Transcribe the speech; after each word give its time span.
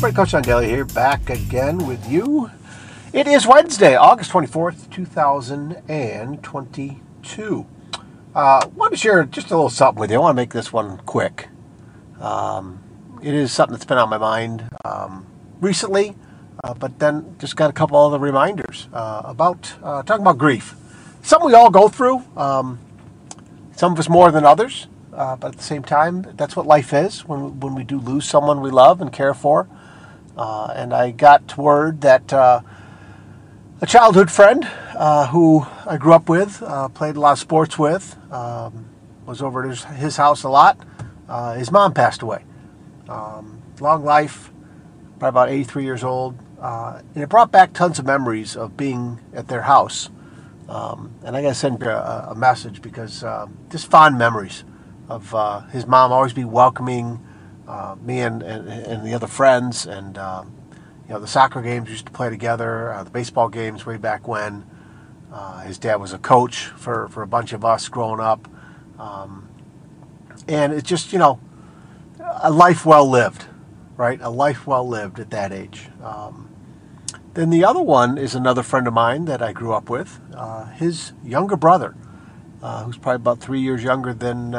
Coach 0.00 0.30
John 0.30 0.42
Daly 0.42 0.66
here, 0.66 0.86
back 0.86 1.28
again 1.28 1.86
with 1.86 2.10
you. 2.10 2.50
It 3.12 3.28
is 3.28 3.46
Wednesday, 3.46 3.96
August 3.96 4.32
24th, 4.32 4.90
2022. 4.90 7.66
Uh, 8.34 8.66
want 8.74 8.92
to 8.92 8.96
share 8.96 9.22
just 9.24 9.50
a 9.50 9.54
little 9.54 9.68
something 9.68 10.00
with 10.00 10.10
you. 10.10 10.16
I 10.16 10.20
want 10.20 10.34
to 10.34 10.42
make 10.42 10.54
this 10.54 10.72
one 10.72 10.96
quick. 11.04 11.50
Um, 12.18 12.82
it 13.22 13.34
is 13.34 13.52
something 13.52 13.74
that's 13.74 13.84
been 13.84 13.98
on 13.98 14.08
my 14.08 14.16
mind 14.16 14.70
um, 14.86 15.26
recently, 15.60 16.16
uh, 16.64 16.72
but 16.74 16.98
then 16.98 17.36
just 17.38 17.54
got 17.54 17.68
a 17.68 17.74
couple 17.74 17.98
other 17.98 18.18
reminders 18.18 18.88
uh, 18.94 19.20
about 19.26 19.74
uh, 19.82 20.02
talking 20.02 20.22
about 20.22 20.38
grief. 20.38 20.74
Something 21.22 21.48
we 21.48 21.54
all 21.54 21.68
go 21.70 21.88
through, 21.88 22.22
um, 22.36 22.78
some 23.76 23.92
of 23.92 23.98
us 23.98 24.08
more 24.08 24.32
than 24.32 24.46
others. 24.46 24.86
Uh, 25.12 25.36
but 25.36 25.48
at 25.48 25.58
the 25.58 25.62
same 25.62 25.82
time, 25.82 26.22
that's 26.36 26.56
what 26.56 26.66
life 26.66 26.94
is 26.94 27.26
when, 27.26 27.60
when 27.60 27.74
we 27.74 27.84
do 27.84 27.98
lose 27.98 28.24
someone 28.24 28.60
we 28.60 28.70
love 28.70 29.02
and 29.02 29.12
care 29.12 29.34
for. 29.34 29.68
Uh, 30.36 30.72
and 30.74 30.92
I 30.92 31.10
got 31.10 31.56
word 31.56 32.00
that 32.02 32.32
uh, 32.32 32.60
a 33.80 33.86
childhood 33.86 34.30
friend 34.30 34.68
uh, 34.96 35.26
who 35.28 35.66
I 35.86 35.96
grew 35.96 36.12
up 36.12 36.28
with, 36.28 36.62
uh, 36.62 36.88
played 36.88 37.16
a 37.16 37.20
lot 37.20 37.32
of 37.32 37.38
sports 37.38 37.78
with, 37.78 38.16
um, 38.32 38.86
was 39.26 39.42
over 39.42 39.68
at 39.68 39.78
his, 39.94 40.16
house 40.16 40.42
a 40.42 40.48
lot. 40.48 40.78
Uh, 41.28 41.54
his 41.54 41.70
mom 41.70 41.94
passed 41.94 42.22
away. 42.22 42.44
Um, 43.08 43.62
long 43.80 44.04
life, 44.04 44.50
probably 45.18 45.28
about 45.28 45.48
83 45.50 45.84
years 45.84 46.04
old. 46.04 46.38
and 46.60 47.22
it 47.22 47.28
brought 47.28 47.50
back 47.50 47.72
tons 47.72 47.98
of 47.98 48.06
memories 48.06 48.56
of 48.56 48.76
being 48.76 49.20
at 49.32 49.48
their 49.48 49.62
house. 49.62 50.10
Um, 50.68 51.14
and 51.24 51.36
I 51.36 51.42
got 51.42 51.48
to 51.48 51.54
send 51.54 51.82
a, 51.82 52.30
a 52.30 52.34
message 52.34 52.80
because 52.82 53.24
just 53.70 53.90
fond 53.90 54.18
memories 54.18 54.64
of 55.10 55.34
uh, 55.34 55.60
his 55.66 55.86
mom 55.86 56.12
always 56.12 56.32
be 56.32 56.44
welcoming 56.44 57.20
uh, 57.70 57.94
me 58.02 58.20
and, 58.20 58.42
and, 58.42 58.68
and, 58.68 59.06
the 59.06 59.14
other 59.14 59.28
friends, 59.28 59.86
and 59.86 60.18
um, 60.18 60.52
you 61.06 61.14
know 61.14 61.20
the 61.20 61.26
soccer 61.28 61.62
games 61.62 61.86
we 61.86 61.92
used 61.92 62.06
to 62.06 62.10
play 62.10 62.28
together, 62.28 62.92
uh, 62.92 63.04
the 63.04 63.10
baseball 63.10 63.48
games 63.48 63.86
way 63.86 63.96
back 63.96 64.26
when. 64.26 64.68
Uh, 65.32 65.60
his 65.60 65.78
dad 65.78 65.94
was 65.96 66.12
a 66.12 66.18
coach 66.18 66.64
for, 66.66 67.06
for 67.08 67.22
a 67.22 67.26
bunch 67.28 67.52
of 67.52 67.64
us 67.64 67.88
growing 67.88 68.18
up, 68.18 68.48
um, 68.98 69.48
and 70.48 70.72
it's 70.72 70.88
just 70.88 71.12
you 71.12 71.18
know 71.18 71.38
a 72.42 72.50
life 72.50 72.84
well 72.84 73.08
lived, 73.08 73.44
right? 73.96 74.20
A 74.20 74.30
life 74.30 74.66
well 74.66 74.86
lived 74.86 75.20
at 75.20 75.30
that 75.30 75.52
age. 75.52 75.90
Um, 76.02 76.48
then 77.34 77.50
the 77.50 77.64
other 77.64 77.80
one 77.80 78.18
is 78.18 78.34
another 78.34 78.64
friend 78.64 78.88
of 78.88 78.94
mine 78.94 79.26
that 79.26 79.40
I 79.40 79.52
grew 79.52 79.72
up 79.72 79.88
with. 79.88 80.18
Uh, 80.34 80.64
his 80.72 81.12
younger 81.24 81.56
brother, 81.56 81.94
uh, 82.64 82.82
who's 82.82 82.98
probably 82.98 83.22
about 83.22 83.38
three 83.38 83.60
years 83.60 83.84
younger 83.84 84.12
than 84.12 84.56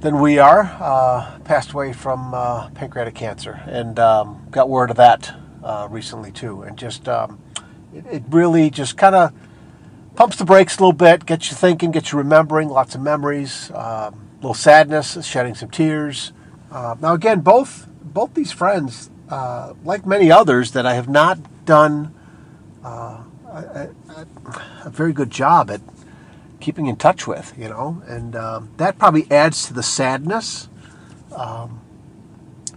than 0.00 0.18
we 0.18 0.38
are, 0.38 0.62
uh, 0.80 1.38
passed 1.44 1.72
away 1.72 1.92
from 1.92 2.32
uh, 2.32 2.70
pancreatic 2.70 3.14
cancer, 3.14 3.60
and 3.66 3.98
um, 3.98 4.46
got 4.50 4.68
word 4.68 4.90
of 4.90 4.96
that 4.96 5.34
uh, 5.62 5.86
recently 5.90 6.32
too. 6.32 6.62
And 6.62 6.76
just 6.76 7.08
um, 7.08 7.38
it, 7.94 8.04
it, 8.10 8.22
really 8.30 8.70
just 8.70 8.96
kind 8.96 9.14
of 9.14 9.32
pumps 10.16 10.36
the 10.36 10.44
brakes 10.44 10.78
a 10.78 10.80
little 10.80 10.92
bit, 10.92 11.26
gets 11.26 11.50
you 11.50 11.56
thinking, 11.56 11.90
gets 11.90 12.12
you 12.12 12.18
remembering, 12.18 12.68
lots 12.68 12.94
of 12.94 13.02
memories, 13.02 13.70
um, 13.72 13.76
a 13.76 14.36
little 14.36 14.54
sadness, 14.54 15.22
shedding 15.26 15.54
some 15.54 15.70
tears. 15.70 16.32
Uh, 16.70 16.96
now 17.00 17.12
again, 17.12 17.40
both 17.40 17.86
both 18.02 18.34
these 18.34 18.52
friends, 18.52 19.10
uh, 19.28 19.74
like 19.84 20.06
many 20.06 20.32
others 20.32 20.72
that 20.72 20.86
I 20.86 20.94
have 20.94 21.08
not 21.08 21.38
done 21.66 22.14
uh, 22.82 23.22
a, 23.46 23.90
a, 24.08 24.26
a 24.86 24.90
very 24.90 25.12
good 25.12 25.30
job 25.30 25.70
at 25.70 25.80
keeping 26.60 26.86
in 26.86 26.96
touch 26.96 27.26
with, 27.26 27.54
you 27.58 27.68
know, 27.68 28.02
and 28.06 28.36
um, 28.36 28.70
that 28.76 28.98
probably 28.98 29.30
adds 29.30 29.66
to 29.66 29.74
the 29.74 29.82
sadness. 29.82 30.68
Um, 31.34 31.80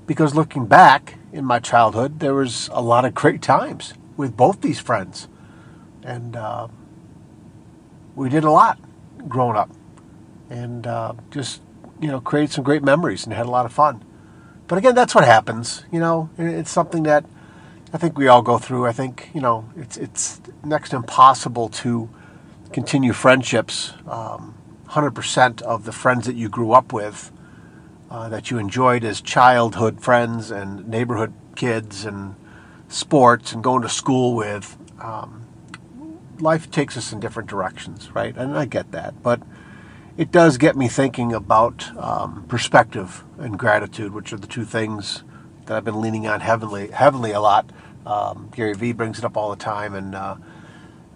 because 0.05 0.35
looking 0.35 0.65
back 0.65 1.17
in 1.31 1.45
my 1.45 1.59
childhood, 1.59 2.19
there 2.19 2.33
was 2.33 2.69
a 2.71 2.81
lot 2.81 3.05
of 3.05 3.13
great 3.13 3.41
times 3.41 3.93
with 4.17 4.35
both 4.35 4.61
these 4.61 4.79
friends, 4.79 5.27
and 6.03 6.35
uh, 6.35 6.67
we 8.15 8.29
did 8.29 8.43
a 8.43 8.51
lot 8.51 8.79
growing 9.27 9.57
up, 9.57 9.71
and 10.49 10.85
uh, 10.85 11.13
just 11.31 11.61
you 11.99 12.07
know 12.07 12.19
created 12.19 12.51
some 12.51 12.63
great 12.63 12.83
memories 12.83 13.25
and 13.25 13.33
had 13.33 13.45
a 13.45 13.49
lot 13.49 13.65
of 13.65 13.73
fun. 13.73 14.03
But 14.67 14.77
again, 14.77 14.95
that's 14.95 15.15
what 15.15 15.23
happens. 15.23 15.83
You 15.91 15.99
know, 15.99 16.29
it's 16.37 16.71
something 16.71 17.03
that 17.03 17.25
I 17.93 17.97
think 17.97 18.17
we 18.17 18.27
all 18.27 18.41
go 18.41 18.57
through. 18.57 18.85
I 18.85 18.91
think 18.91 19.29
you 19.33 19.41
know 19.41 19.69
it's 19.75 19.97
it's 19.97 20.41
next 20.63 20.89
to 20.89 20.97
impossible 20.97 21.69
to 21.69 22.09
continue 22.73 23.13
friendships. 23.13 23.93
Um, 24.07 24.55
100% 24.89 25.61
of 25.61 25.85
the 25.85 25.91
friends 25.91 26.25
that 26.25 26.35
you 26.35 26.49
grew 26.49 26.71
up 26.71 26.91
with, 26.91 27.31
uh, 28.11 28.29
that 28.29 28.51
you 28.51 28.57
enjoyed 28.57 29.03
as 29.03 29.21
childhood 29.21 30.01
friends 30.01 30.51
and 30.51 30.87
neighborhood 30.87 31.33
kids 31.55 32.05
and 32.05 32.35
sports 32.89 33.53
and 33.53 33.63
going 33.63 33.81
to 33.81 33.89
school 33.89 34.35
with, 34.35 34.77
um, 34.99 35.47
life 36.39 36.69
takes 36.69 36.97
us 36.97 37.13
in 37.13 37.19
different 37.19 37.49
directions, 37.49 38.11
right? 38.13 38.35
And 38.35 38.57
I 38.57 38.65
get 38.65 38.91
that. 38.91 39.23
But 39.23 39.41
it 40.17 40.31
does 40.31 40.57
get 40.57 40.75
me 40.75 40.87
thinking 40.87 41.33
about 41.33 41.95
um, 41.97 42.45
perspective 42.47 43.23
and 43.37 43.57
gratitude, 43.57 44.13
which 44.13 44.31
are 44.31 44.37
the 44.37 44.47
two 44.47 44.65
things 44.65 45.23
that 45.65 45.75
I've 45.75 45.85
been 45.85 46.01
leaning 46.01 46.27
on 46.27 46.41
heavily, 46.41 46.89
heavily 46.91 47.31
a 47.31 47.39
lot. 47.39 47.71
Um, 48.05 48.51
Gary 48.55 48.73
Vee 48.73 48.91
brings 48.91 49.17
it 49.17 49.25
up 49.25 49.37
all 49.37 49.49
the 49.49 49.55
time, 49.55 49.95
and 49.95 50.13
uh, 50.13 50.35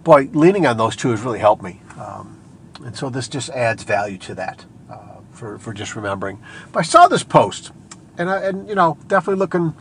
boy, 0.07 0.29
leaning 0.31 0.65
on 0.65 0.77
those 0.77 0.95
two 0.95 1.09
has 1.11 1.21
really 1.21 1.39
helped 1.39 1.61
me. 1.61 1.81
Um, 1.99 2.39
and 2.85 2.95
so 2.95 3.09
this 3.09 3.27
just 3.27 3.49
adds 3.49 3.83
value 3.83 4.17
to 4.19 4.35
that 4.35 4.63
uh, 4.89 5.17
for, 5.33 5.59
for 5.59 5.73
just 5.73 5.97
remembering. 5.97 6.41
But 6.71 6.79
I 6.79 6.83
saw 6.83 7.09
this 7.09 7.23
post, 7.23 7.73
and, 8.17 8.29
I, 8.29 8.43
and 8.45 8.69
you 8.69 8.75
know, 8.75 8.97
definitely 9.07 9.39
looking 9.39 9.75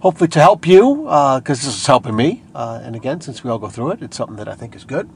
hopefully 0.00 0.28
to 0.28 0.40
help 0.40 0.66
you 0.66 1.02
because 1.02 1.42
uh, 1.60 1.66
this 1.66 1.66
is 1.66 1.86
helping 1.86 2.16
me. 2.16 2.42
Uh, 2.54 2.80
and 2.82 2.96
again, 2.96 3.20
since 3.20 3.44
we 3.44 3.50
all 3.50 3.58
go 3.58 3.68
through 3.68 3.90
it, 3.90 4.02
it's 4.02 4.16
something 4.16 4.36
that 4.36 4.48
I 4.48 4.54
think 4.54 4.74
is 4.74 4.84
good. 4.84 5.10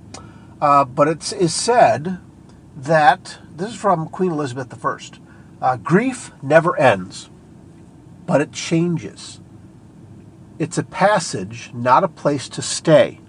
Uh, 0.61 0.85
but 0.85 1.09
it 1.09 1.33
is 1.33 1.55
said 1.55 2.19
that 2.77 3.39
this 3.57 3.71
is 3.71 3.77
from 3.77 4.11
Queen 4.11 4.33
Elizabeth 4.33 4.85
I. 4.85 4.99
Uh, 5.63 5.77
grief 5.79 6.31
never 6.43 6.79
ends, 6.79 7.31
but 8.27 8.43
it 8.43 8.53
changes. 8.53 9.41
It's 10.59 10.77
a 10.77 10.83
passage, 10.83 11.71
not 11.73 12.05
a 12.05 12.09
place 12.09 12.51
to 12.51 12.61
stay. 12.61 13.22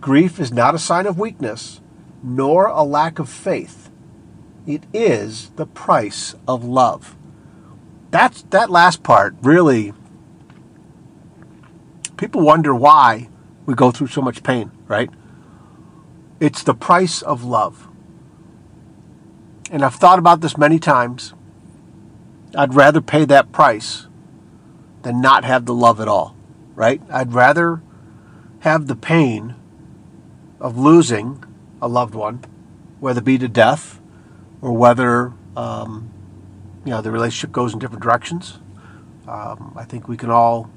Grief 0.00 0.38
is 0.38 0.52
not 0.52 0.74
a 0.74 0.78
sign 0.78 1.06
of 1.06 1.18
weakness, 1.18 1.80
nor 2.22 2.66
a 2.66 2.82
lack 2.82 3.18
of 3.18 3.28
faith. 3.28 3.90
It 4.66 4.84
is 4.92 5.50
the 5.56 5.66
price 5.66 6.34
of 6.46 6.64
love. 6.64 7.16
That's 8.10 8.42
that 8.50 8.70
last 8.70 9.02
part 9.02 9.34
really 9.42 9.92
people 12.16 12.42
wonder 12.42 12.74
why 12.74 13.28
we 13.64 13.74
go 13.74 13.90
through 13.90 14.08
so 14.08 14.20
much 14.20 14.42
pain, 14.42 14.70
right? 14.86 15.10
It's 16.40 16.62
the 16.62 16.74
price 16.74 17.22
of 17.22 17.44
love. 17.44 17.88
And 19.70 19.82
I've 19.82 19.94
thought 19.94 20.18
about 20.18 20.40
this 20.40 20.56
many 20.56 20.78
times. 20.78 21.34
I'd 22.54 22.74
rather 22.74 23.00
pay 23.00 23.24
that 23.26 23.52
price 23.52 24.06
than 25.02 25.20
not 25.20 25.44
have 25.44 25.66
the 25.66 25.74
love 25.74 26.00
at 26.00 26.08
all, 26.08 26.36
right? 26.74 27.00
I'd 27.10 27.32
rather 27.32 27.82
have 28.60 28.86
the 28.86 28.96
pain 28.96 29.54
of 30.60 30.78
losing 30.78 31.42
a 31.80 31.88
loved 31.88 32.14
one, 32.14 32.44
whether 33.00 33.20
it 33.20 33.24
be 33.24 33.38
to 33.38 33.48
death 33.48 34.00
or 34.60 34.72
whether 34.72 35.32
um, 35.56 36.10
you 36.84 36.90
know 36.90 37.00
the 37.00 37.10
relationship 37.10 37.52
goes 37.52 37.72
in 37.72 37.78
different 37.78 38.02
directions. 38.02 38.58
Um, 39.26 39.74
I 39.76 39.84
think 39.84 40.08
we 40.08 40.16
can 40.16 40.30
all 40.30 40.70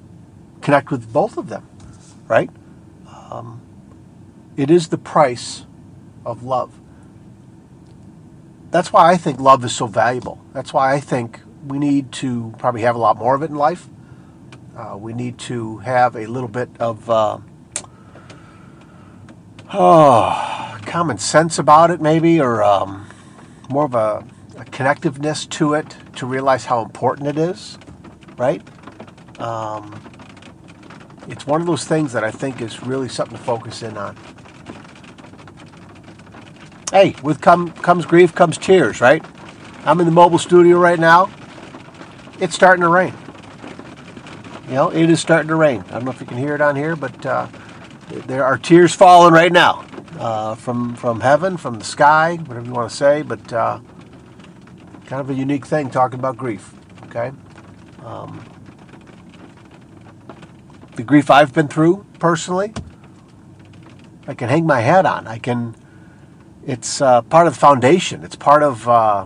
connect 0.62 0.92
with 0.92 1.12
both 1.12 1.38
of 1.38 1.48
them, 1.48 1.68
right? 2.28 2.50
Um, 3.08 3.62
it 4.58 4.70
is 4.70 4.90
the 4.90 4.98
price 4.98 5.66
of 6.26 6.44
love. 6.44 6.78
That's 8.72 8.94
why 8.94 9.12
I 9.12 9.18
think 9.18 9.40
love 9.40 9.66
is 9.66 9.76
so 9.76 9.88
valuable. 9.88 10.40
That's 10.54 10.74
why 10.74 10.94
I 10.94 11.00
think 11.00 11.40
we 11.68 11.80
need 11.80 12.12
to 12.14 12.54
probably 12.58 12.82
have 12.82 12.96
a 12.96 13.00
lot 13.00 13.18
more 13.18 13.36
of 13.36 13.42
it 13.42 13.50
in 13.50 13.56
life. 13.56 13.88
Uh, 14.76 14.98
we 14.98 15.14
need 15.14 15.38
to 15.38 15.78
have 15.80 16.16
a 16.16 16.26
little 16.26 16.48
bit 16.48 16.70
of 16.80 17.10
uh, 17.10 17.38
oh, 19.74 20.78
common 20.86 21.18
sense 21.18 21.60
about 21.60 21.92
it, 21.92 22.02
maybe, 22.02 22.40
or 22.40 22.64
um, 22.64 23.08
more 23.70 23.86
of 23.86 23.96
a, 23.96 24.26
a, 24.58 24.66
connectiveness 24.66 25.50
to 25.50 25.74
it 25.74 25.96
to 26.16 26.26
realize 26.26 26.66
how 26.66 26.84
important 26.84 27.28
it 27.28 27.38
is, 27.38 27.78
right? 28.38 28.62
Um, 29.40 30.02
it's 31.28 31.48
one 31.48 31.62
of 31.62 31.68
those 31.68 31.86
things 31.86 32.14
that 32.14 32.24
I 32.24 32.32
think 32.32 32.62
is 32.62 32.84
really 32.84 33.08
something 33.08 33.38
to 33.38 33.44
focus 33.44 33.84
in 33.84 33.98
on. 33.98 34.18
Hey, 36.92 37.16
with 37.24 37.40
come, 37.40 37.72
comes 37.72 38.06
grief, 38.06 38.36
comes 38.36 38.58
tears, 38.58 39.00
right? 39.00 39.24
I'm 39.86 40.00
in 40.00 40.06
the 40.06 40.12
mobile 40.12 40.38
studio 40.38 40.78
right 40.78 41.00
now. 41.00 41.32
It's 42.40 42.54
starting 42.54 42.82
to 42.82 42.90
rain. 42.90 43.14
You 44.68 44.74
know, 44.74 44.90
it 44.90 45.10
is 45.10 45.20
starting 45.20 45.48
to 45.50 45.56
rain. 45.56 45.84
I 45.88 45.92
don't 45.94 46.06
know 46.06 46.12
if 46.12 46.20
you 46.20 46.28
can 46.28 46.38
hear 46.38 46.54
it 46.54 46.62
on 46.62 46.76
here, 46.76 46.96
but 46.96 47.26
uh, 47.26 47.48
there 48.12 48.44
are 48.44 48.58
tears 48.58 48.94
falling 48.94 49.34
right 49.34 49.52
now 49.52 49.86
uh, 50.20 50.56
from 50.56 50.96
from 50.96 51.22
heaven, 51.22 51.58
from 51.58 51.76
the 51.76 51.86
sky, 51.86 52.36
whatever 52.46 52.66
you 52.66 52.74
want 52.74 52.90
to 52.90 52.96
say. 52.96 53.22
But 53.22 53.52
uh, 53.54 53.80
kind 55.06 55.22
of 55.22 55.30
a 55.30 55.34
unique 55.34 55.66
thing 55.66 55.90
talking 55.90 56.20
about 56.20 56.38
grief. 56.38 56.74
Okay, 57.06 57.32
um, 58.06 58.44
the 60.96 61.04
grief 61.04 61.30
I've 61.30 61.54
been 61.54 61.68
through 61.68 62.06
personally, 62.20 62.74
I 64.28 64.34
can 64.34 64.50
hang 64.50 64.66
my 64.66 64.82
hat 64.82 65.06
on. 65.06 65.28
I 65.28 65.38
can. 65.38 65.76
It's 66.66 67.02
uh, 67.02 67.24
part 67.24 67.48
of 67.48 67.54
the 67.54 67.60
foundation. 67.60 68.24
It's 68.24 68.36
part 68.36 68.62
of 68.62 68.88
uh, 68.88 69.26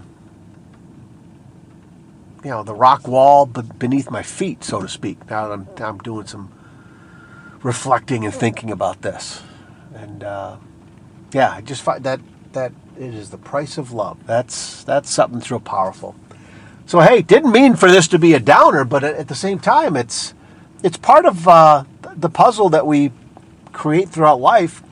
you 2.43 2.49
know 2.51 2.63
the 2.63 2.75
rock 2.75 3.07
wall 3.07 3.45
beneath 3.45 4.09
my 4.09 4.23
feet, 4.23 4.63
so 4.63 4.81
to 4.81 4.87
speak. 4.87 5.29
Now 5.29 5.51
I'm 5.51 5.67
I'm 5.79 5.97
doing 5.97 6.27
some 6.27 6.51
reflecting 7.65 8.23
and 8.23 8.33
thinking 8.33 8.69
about 8.69 9.01
this, 9.01 9.41
and 9.95 10.23
uh, 10.23 10.55
yeah, 11.33 11.51
I 11.51 11.61
just 11.61 11.81
find 11.81 12.03
that 12.03 12.19
that 12.53 12.71
it 12.95 13.13
is 13.15 13.31
the 13.31 13.39
price 13.39 13.79
of 13.79 13.91
love. 13.91 14.17
That's 14.27 14.83
that's 14.83 15.09
something 15.09 15.39
that's 15.39 15.49
real 15.49 15.59
powerful. 15.59 16.15
So 16.85 16.99
hey, 16.99 17.23
didn't 17.23 17.51
mean 17.51 17.75
for 17.75 17.89
this 17.89 18.07
to 18.09 18.19
be 18.19 18.35
a 18.35 18.39
downer, 18.39 18.85
but 18.85 19.03
at 19.03 19.27
the 19.27 19.35
same 19.35 19.57
time, 19.57 19.95
it's 19.97 20.35
it's 20.83 20.95
part 20.95 21.25
of 21.25 21.47
uh, 21.47 21.85
the 22.15 22.29
puzzle 22.29 22.69
that 22.69 22.85
we 22.85 23.11
create 23.73 24.09
throughout 24.09 24.39
life. 24.39 24.83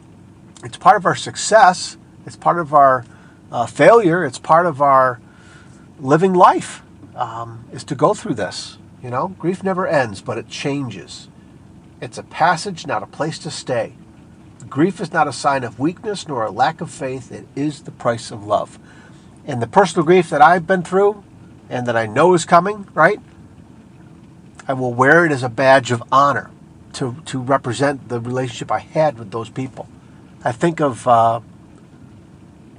It's 0.64 0.78
part 0.78 0.98
of 0.98 1.06
our 1.06 1.16
success. 1.16 1.98
It's 2.26 2.36
part 2.36 2.58
of 2.58 2.74
our 2.74 3.06
uh, 3.52 3.68
failure. 3.68 4.26
It's 4.26 4.40
part 4.40 4.66
of 4.66 4.82
our 4.82 5.22
living 6.00 6.34
life. 6.34 6.82
Um, 7.16 7.66
is 7.72 7.84
to 7.84 7.94
go 7.94 8.16
through 8.16 8.34
this. 8.34 8.80
You 9.04 9.12
know, 9.12 9.28
grief 9.38 9.64
never 9.64 9.86
ends, 9.86 10.20
but 10.20 10.40
it 10.40 10.48
changes. 10.50 11.28
It's 12.04 12.18
a 12.18 12.24
passage, 12.24 12.86
not 12.86 13.02
a 13.02 13.08
place 13.08 13.40
to 13.40 13.50
stay. 13.50 13.94
Grief 14.68 15.00
is 15.00 15.14
not 15.14 15.26
a 15.26 15.32
sign 15.32 15.64
of 15.64 15.80
weakness 15.80 16.28
nor 16.28 16.44
a 16.44 16.52
lack 16.52 16.82
of 16.82 16.92
faith. 16.92 17.32
It 17.32 17.48
is 17.56 17.84
the 17.84 17.92
price 17.92 18.30
of 18.30 18.44
love. 18.46 18.78
And 19.46 19.62
the 19.62 19.68
personal 19.68 20.06
grief 20.06 20.30
that 20.30 20.42
I've 20.42 20.68
been 20.68 20.84
through 20.84 21.24
and 21.70 21.88
that 21.88 21.96
I 21.96 22.06
know 22.06 22.34
is 22.34 22.44
coming, 22.44 22.90
right? 22.94 23.22
I 24.68 24.74
will 24.74 24.94
wear 24.94 25.26
it 25.26 25.32
as 25.32 25.44
a 25.44 25.50
badge 25.50 25.92
of 25.92 26.04
honor 26.12 26.52
to, 26.94 27.16
to 27.24 27.40
represent 27.40 28.10
the 28.10 28.20
relationship 28.20 28.70
I 28.70 28.80
had 28.80 29.18
with 29.18 29.32
those 29.32 29.50
people. 29.50 29.88
I 30.44 30.52
think 30.52 30.82
of 30.82 31.08
uh, 31.08 31.40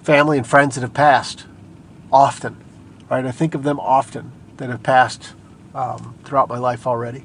family 0.02 0.36
and 0.36 0.46
friends 0.46 0.74
that 0.74 0.82
have 0.82 0.92
passed 0.92 1.46
often, 2.12 2.62
right? 3.08 3.24
I 3.24 3.32
think 3.32 3.54
of 3.54 3.62
them 3.62 3.80
often 3.80 4.32
that 4.58 4.68
have 4.68 4.82
passed 4.82 5.32
um, 5.74 6.14
throughout 6.24 6.50
my 6.50 6.58
life 6.58 6.86
already. 6.86 7.24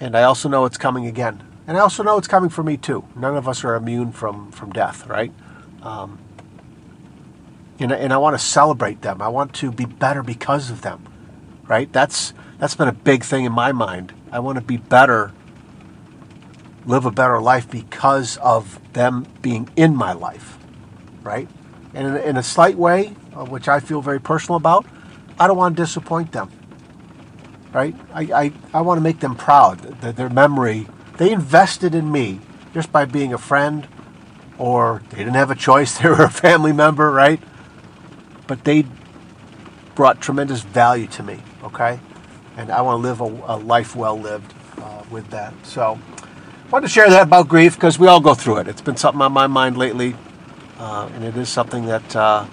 And 0.00 0.16
I 0.16 0.22
also 0.22 0.48
know 0.48 0.64
it's 0.64 0.78
coming 0.78 1.06
again. 1.06 1.42
And 1.66 1.76
I 1.76 1.80
also 1.80 2.02
know 2.02 2.16
it's 2.16 2.28
coming 2.28 2.50
for 2.50 2.62
me 2.62 2.76
too. 2.76 3.04
None 3.16 3.36
of 3.36 3.48
us 3.48 3.64
are 3.64 3.74
immune 3.74 4.12
from, 4.12 4.50
from 4.52 4.72
death, 4.72 5.06
right? 5.06 5.32
Um, 5.82 6.18
and, 7.78 7.92
and 7.92 8.12
I 8.12 8.18
want 8.18 8.38
to 8.38 8.44
celebrate 8.44 9.02
them. 9.02 9.22
I 9.22 9.28
want 9.28 9.52
to 9.54 9.70
be 9.70 9.84
better 9.84 10.22
because 10.22 10.70
of 10.70 10.82
them, 10.82 11.06
right? 11.66 11.92
That's 11.92 12.32
that's 12.58 12.74
been 12.74 12.88
a 12.88 12.92
big 12.92 13.22
thing 13.22 13.44
in 13.44 13.52
my 13.52 13.70
mind. 13.70 14.12
I 14.32 14.40
want 14.40 14.58
to 14.58 14.64
be 14.64 14.76
better, 14.76 15.32
live 16.86 17.04
a 17.04 17.10
better 17.12 17.40
life 17.40 17.70
because 17.70 18.36
of 18.38 18.80
them 18.94 19.26
being 19.42 19.68
in 19.76 19.94
my 19.94 20.12
life, 20.12 20.58
right? 21.22 21.48
And 21.94 22.08
in, 22.08 22.16
in 22.16 22.36
a 22.36 22.42
slight 22.42 22.76
way, 22.76 23.14
uh, 23.32 23.44
which 23.44 23.68
I 23.68 23.78
feel 23.78 24.02
very 24.02 24.20
personal 24.20 24.56
about, 24.56 24.86
I 25.38 25.46
don't 25.46 25.56
want 25.56 25.76
to 25.76 25.82
disappoint 25.82 26.32
them, 26.32 26.50
right? 27.72 27.94
I, 28.12 28.22
I, 28.22 28.52
I 28.74 28.80
want 28.80 28.98
to 28.98 29.02
make 29.02 29.20
them 29.20 29.34
proud 29.34 29.80
that 30.00 30.16
their 30.16 30.30
memory, 30.30 30.88
they 31.16 31.32
invested 31.32 31.94
in 31.94 32.10
me 32.10 32.40
just 32.74 32.92
by 32.92 33.04
being 33.04 33.32
a 33.32 33.38
friend 33.38 33.86
or 34.58 35.02
they 35.10 35.18
didn't 35.18 35.34
have 35.34 35.50
a 35.50 35.54
choice, 35.54 35.98
they 36.02 36.08
were 36.08 36.24
a 36.24 36.30
family 36.30 36.72
member, 36.72 37.10
right? 37.10 37.40
But 38.46 38.64
they 38.64 38.86
brought 39.94 40.20
tremendous 40.20 40.62
value 40.62 41.06
to 41.08 41.22
me, 41.22 41.40
okay? 41.64 42.00
and 42.58 42.72
I 42.72 42.82
want 42.82 43.00
to 43.00 43.08
live 43.08 43.20
a, 43.20 43.54
a 43.54 43.56
life 43.56 43.94
well 43.94 44.18
lived 44.18 44.52
uh, 44.78 45.04
with 45.10 45.30
that. 45.30 45.54
So, 45.64 45.98
I 46.66 46.68
wanted 46.70 46.88
to 46.88 46.92
share 46.92 47.08
that 47.08 47.22
about 47.22 47.48
grief 47.48 47.76
because 47.76 47.98
we 47.98 48.08
all 48.08 48.20
go 48.20 48.34
through 48.34 48.58
it. 48.58 48.68
It's 48.68 48.82
been 48.82 48.96
something 48.96 49.22
on 49.22 49.32
my 49.32 49.46
mind 49.46 49.78
lately, 49.78 50.16
uh, 50.78 51.08
and 51.14 51.24
it 51.24 51.36
is 51.36 51.48
something 51.48 51.86
that 51.86 52.16
uh, 52.16 52.44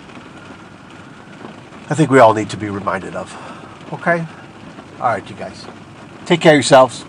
I 1.89 1.95
think 1.95 2.11
we 2.11 2.19
all 2.19 2.35
need 2.35 2.51
to 2.51 2.57
be 2.57 2.69
reminded 2.69 3.15
of. 3.15 3.35
Okay? 3.91 4.25
All 4.99 5.07
right, 5.07 5.29
you 5.29 5.35
guys. 5.35 5.65
Take 6.25 6.41
care 6.41 6.53
of 6.53 6.57
yourselves. 6.57 7.05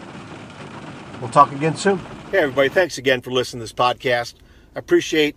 We'll 1.21 1.31
talk 1.31 1.53
again 1.53 1.77
soon. 1.77 1.99
Hey, 2.31 2.38
everybody. 2.38 2.69
Thanks 2.69 2.99
again 2.99 3.21
for 3.21 3.31
listening 3.31 3.61
to 3.61 3.65
this 3.65 3.73
podcast. 3.73 4.35
I 4.75 4.81
appreciate 4.81 5.37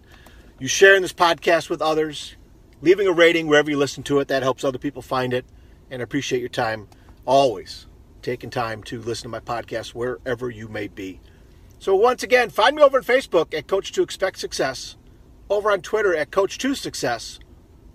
you 0.57 0.67
sharing 0.67 1.01
this 1.01 1.13
podcast 1.13 1.69
with 1.69 1.81
others, 1.81 2.35
leaving 2.81 3.07
a 3.07 3.11
rating 3.11 3.47
wherever 3.47 3.69
you 3.69 3.77
listen 3.77 4.03
to 4.03 4.19
it. 4.19 4.27
That 4.27 4.43
helps 4.43 4.63
other 4.63 4.79
people 4.79 5.01
find 5.01 5.33
it. 5.33 5.45
And 5.91 6.01
I 6.01 6.03
appreciate 6.03 6.39
your 6.39 6.49
time 6.49 6.87
always 7.25 7.87
taking 8.21 8.49
time 8.49 8.83
to 8.83 8.99
listen 8.99 9.23
to 9.23 9.29
my 9.29 9.39
podcast 9.39 9.93
wherever 9.93 10.49
you 10.49 10.67
may 10.67 10.87
be. 10.87 11.21
So 11.79 11.95
once 11.95 12.23
again, 12.23 12.49
find 12.49 12.75
me 12.75 12.81
over 12.81 12.97
on 12.97 13.03
Facebook 13.03 13.53
at 13.53 13.67
Coach 13.67 13.91
to 13.93 14.01
Expect 14.01 14.39
Success, 14.39 14.97
over 15.49 15.71
on 15.71 15.81
Twitter 15.81 16.15
at 16.15 16.31
Coach 16.31 16.57
to 16.57 16.75
Success, 16.75 17.39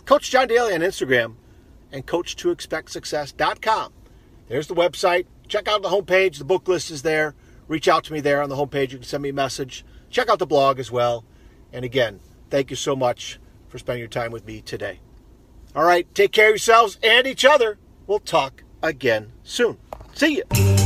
Coach 0.06 0.30
John 0.30 0.48
Daly 0.48 0.74
on 0.74 0.80
Instagram, 0.80 1.34
and 1.92 2.06
Coach 2.06 2.36
to 2.36 2.50
Expect 2.50 2.90
Success.com. 2.90 3.92
There's 4.48 4.66
the 4.66 4.74
website. 4.74 5.26
Check 5.48 5.68
out 5.68 5.82
the 5.82 5.88
homepage. 5.88 6.38
The 6.38 6.44
book 6.44 6.68
list 6.68 6.90
is 6.90 7.02
there. 7.02 7.34
Reach 7.68 7.88
out 7.88 8.04
to 8.04 8.12
me 8.12 8.20
there 8.20 8.42
on 8.42 8.48
the 8.48 8.56
homepage. 8.56 8.90
You 8.92 8.98
can 8.98 9.04
send 9.04 9.22
me 9.22 9.30
a 9.30 9.34
message. 9.34 9.84
Check 10.10 10.28
out 10.28 10.38
the 10.38 10.46
blog 10.46 10.78
as 10.78 10.90
well. 10.90 11.24
And 11.72 11.84
again, 11.84 12.20
thank 12.50 12.70
you 12.70 12.76
so 12.76 12.94
much 12.94 13.40
for 13.68 13.78
spending 13.78 14.00
your 14.00 14.08
time 14.08 14.30
with 14.30 14.46
me 14.46 14.60
today. 14.60 15.00
All 15.74 15.84
right, 15.84 16.12
take 16.14 16.30
care 16.30 16.46
of 16.46 16.52
yourselves 16.52 16.98
and 17.02 17.26
each 17.26 17.44
other. 17.44 17.78
We'll 18.06 18.20
talk 18.20 18.62
again 18.82 19.32
soon. 19.42 19.78
See 20.14 20.36
you. 20.36 20.83